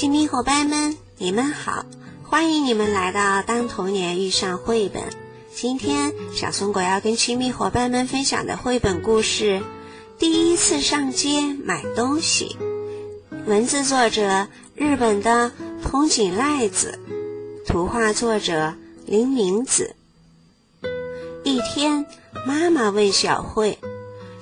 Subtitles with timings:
[0.00, 1.84] 亲密伙伴们，你们好！
[2.22, 5.02] 欢迎你们来到《当童年遇上绘本》。
[5.54, 9.60] 今天，小松果要跟亲密伙伴们分享的绘本故事
[10.18, 12.56] 《第一次上街买东西》。
[13.44, 16.98] 文字作者日本的通井赖子，
[17.66, 18.72] 图画作者
[19.04, 19.94] 林明子。
[21.44, 22.06] 一天，
[22.46, 23.78] 妈妈问小慧：“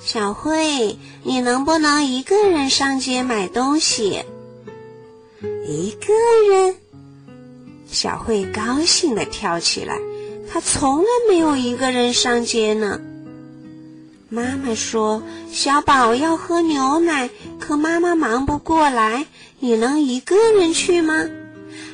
[0.00, 4.22] 小慧，你能不能一个人上街买东西？”
[5.70, 6.14] 一个
[6.50, 6.76] 人，
[7.86, 9.98] 小慧高兴地跳起来。
[10.50, 12.98] 她从来没有一个人上街呢。
[14.30, 17.28] 妈妈说：“小宝要喝牛奶，
[17.60, 19.26] 可妈妈忙不过来，
[19.58, 21.28] 你能一个人去吗？”“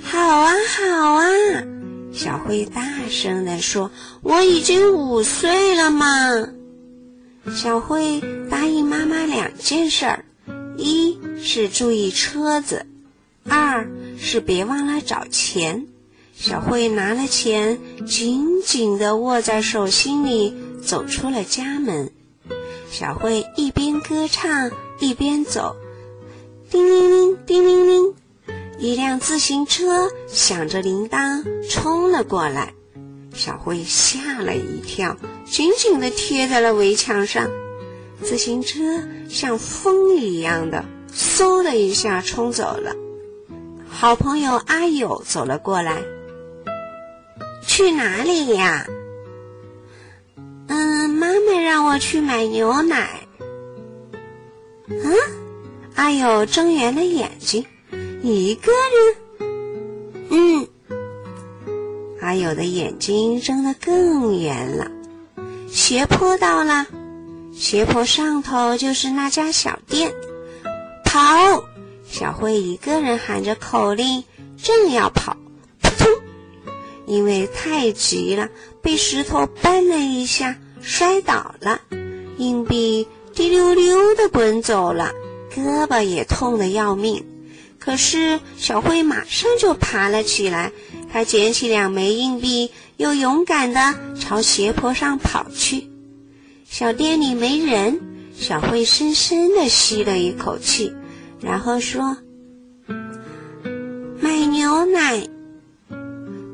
[0.04, 1.26] 好啊，好啊！”
[2.14, 3.90] 小慧大声地说
[4.22, 6.46] ：“我已经五岁了嘛。”
[7.52, 10.24] 小慧答应妈妈两件事儿：
[10.76, 12.86] 一是注意车子。
[13.48, 15.86] 二是别忘了找钱。
[16.36, 22.10] 小慧拿了钱，紧紧地握在手心里，走出了家门。
[22.90, 25.76] 小慧一边歌唱一边走，
[26.70, 28.14] 叮铃铃，叮铃铃，
[28.78, 32.74] 一辆自行车响着铃铛冲了过来。
[33.32, 37.48] 小慧吓了一跳，紧紧地贴在了围墙上。
[38.22, 42.94] 自行车像风一样的，嗖的一下冲走了。
[44.04, 46.02] 好朋友阿友走了过来。
[47.66, 48.86] 去哪里呀？
[50.66, 53.26] 嗯，妈妈让我去买牛奶。
[54.88, 54.98] 嗯，
[55.94, 57.64] 阿友睁圆了眼睛，
[58.22, 58.72] 一个
[59.38, 59.48] 人。
[60.28, 60.68] 嗯，
[62.20, 64.86] 阿友的眼睛睁得更圆了。
[65.70, 66.86] 斜坡到了，
[67.54, 70.12] 斜坡上头就是那家小店。
[71.06, 71.64] 跑！
[72.16, 74.22] 小慧一个人喊着口令，
[74.56, 75.36] 正要跑，
[75.82, 76.08] 扑通！
[77.08, 81.80] 因为太急了，被石头绊了一下，摔倒了，
[82.38, 85.10] 硬币滴溜溜的滚走了，
[85.52, 87.26] 胳膊也痛得要命。
[87.80, 90.70] 可是小慧马上就爬了起来，
[91.12, 95.90] 她捡起两枚硬币，又勇敢地朝斜坡上跑去。
[96.70, 98.00] 小店里没人，
[98.38, 100.94] 小慧深深地吸了一口气。
[101.44, 102.16] 然后说
[104.20, 105.28] ：“买牛奶。”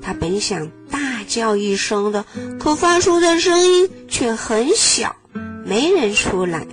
[0.02, 2.24] 他本想大叫一声的，
[2.58, 5.14] 可发出的声音却很小，
[5.64, 6.66] 没人出来。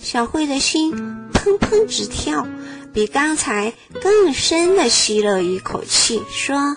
[0.00, 0.92] 小慧的心
[1.32, 2.46] 砰砰直跳，
[2.92, 6.76] 比刚才更深的吸了一口气，说：“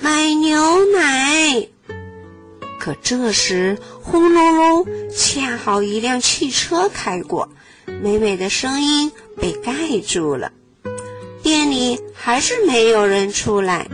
[0.00, 1.68] 买牛奶。”
[2.78, 7.48] 可这时，轰隆隆，恰好一辆汽车开过，
[7.86, 9.12] 美美的声音。
[9.40, 10.52] 被盖住了，
[11.42, 13.88] 店里还是没有人出来。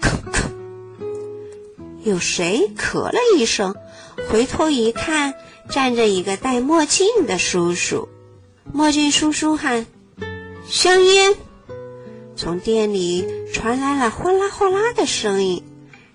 [0.00, 0.48] 咳咳，
[2.04, 3.74] 有谁咳了一声？
[4.28, 5.34] 回头一看，
[5.70, 8.08] 站着一个戴墨镜的叔叔。
[8.72, 9.86] 墨镜叔叔喊
[10.68, 11.34] ：“香烟！”
[12.36, 15.64] 从店里传来了哗啦哗啦的声音。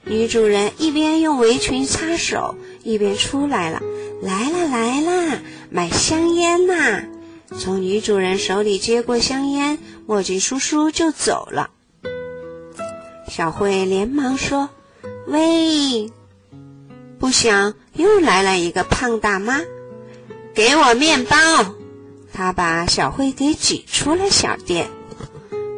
[0.04, 3.82] 女主人一边用围裙擦手，一边出来了
[4.22, 5.40] ：“来啦来啦，
[5.72, 7.04] 买香烟呐！”
[7.60, 11.70] 从女主人手里接过香烟，墨镜叔叔就走了。
[13.30, 14.70] 小慧连忙说
[15.28, 16.12] ：“喂！”
[17.18, 19.62] 不想又来了一个胖大妈，
[20.54, 21.38] 给我面包。
[22.34, 24.90] 她把小慧给挤出了小店。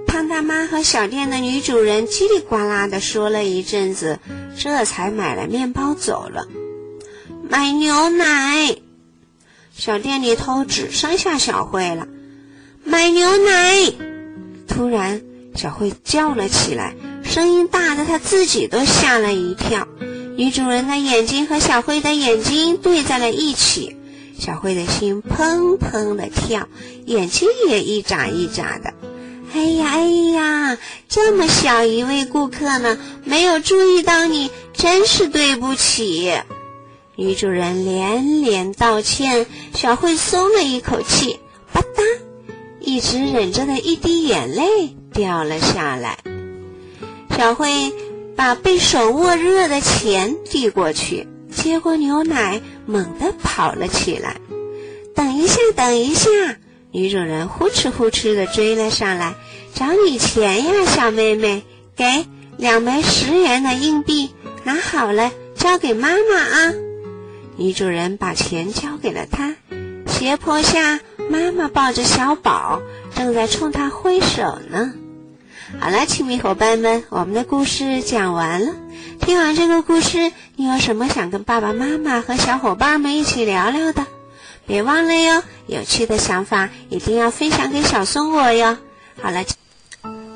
[0.07, 4.19] 胖大妈和小店的女主人叽里呱啦的说了一阵子，
[4.57, 6.47] 这才买了面包走了。
[7.47, 8.77] 买牛奶。
[9.77, 12.07] 小店里头只剩下小慧了，
[12.83, 13.93] 买牛奶！
[14.67, 15.21] 突然，
[15.53, 19.87] 小慧叫了起来，声音大的她自己都吓了一跳。
[20.35, 23.95] 女主人的眼睛和小慧的眼睛对在了一起，
[24.39, 26.67] 小慧的心砰砰的跳，
[27.05, 28.95] 眼睛也一眨一眨的。
[29.53, 30.77] 哎呀哎呀，
[31.07, 36.33] 这么小一位顾客呢，没有注意到你，真是对不起。
[37.19, 41.39] 女主人连连道歉，小慧松了一口气。
[41.73, 42.03] 吧嗒，
[42.79, 46.19] 一直忍着的一滴眼泪掉了下来。
[47.35, 47.91] 小慧
[48.35, 54.37] 把被手握热的钱递过去，接过牛奶，猛地跑了起来。
[55.15, 56.29] 等一下，等一下！
[56.91, 59.33] 女主人呼哧呼哧地追了上来，
[59.73, 61.63] 找你钱呀，小妹妹，
[61.95, 62.27] 给
[62.57, 64.29] 两枚十元的硬币，
[64.63, 66.73] 拿好了，交给妈妈啊。
[67.57, 69.55] 女主人把钱交给了他。
[70.05, 70.99] 斜坡下
[71.29, 72.81] 妈妈抱着小宝，
[73.15, 74.93] 正在冲他挥手呢。
[75.79, 78.73] 好了，亲密伙伴们，我们的故事讲完了。
[79.19, 84.05] 听完这个故事，你有什么想跟爸爸妈妈和小伙伴们一起聊聊的？
[84.65, 88.77] 别忘了哟，有趣的想法一定要分享给小松果哟。
[89.21, 89.43] 好了，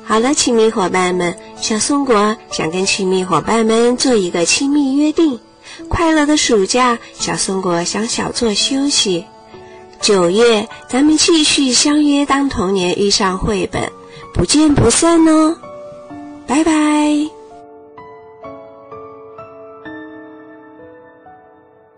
[0.04, 5.40] 好了，亲密伙伴们，小松果想跟亲密伙伴们做一个亲密约定：
[5.88, 9.24] 快乐的暑假，小松果想小坐休息。
[10.00, 13.90] 九月，咱们继续相约，当童年遇上绘本，
[14.34, 15.56] 不见不散哦！
[16.46, 17.41] 拜拜。